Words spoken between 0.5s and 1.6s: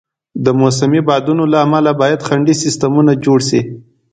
موسمي بادونو له